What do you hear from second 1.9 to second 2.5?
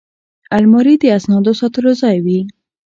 ځای وي